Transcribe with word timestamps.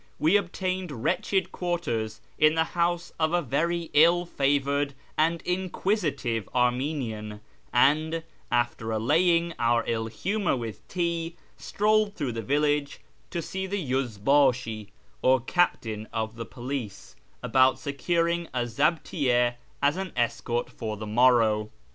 We 0.17 0.35
obtained 0.35 0.91
wretched 1.03 1.51
quarters 1.51 2.21
in 2.39 2.55
the 2.55 2.63
house 2.73 3.13
of 3.19 3.33
a 3.33 3.41
very 3.43 3.91
ill 3.93 4.25
favoured 4.25 4.95
and 5.15 5.43
inquisitive 5.43 6.49
Armenian, 6.55 7.39
and, 7.71 8.23
after 8.51 8.89
allaying 8.89 9.53
our 9.59 9.83
ill 9.85 10.07
humour 10.07 10.55
with 10.55 10.87
tea, 10.87 11.35
strolled 11.55 12.15
through 12.15 12.31
the 12.31 12.41
village 12.41 13.01
to 13.29 13.43
see 13.43 13.67
the 13.67 13.77
yuz 13.77 14.17
hdslii, 14.17 14.87
or 15.21 15.39
captain 15.39 16.07
of 16.11 16.33
the 16.35 16.47
police, 16.47 17.15
about 17.43 17.77
securing 17.77 18.47
a 18.55 18.61
zaUiyye 18.63 19.53
as 19.83 19.97
an 19.97 20.13
escort 20.15 20.71
for 20.71 20.97
the 20.97 21.05
morrow. 21.05 21.69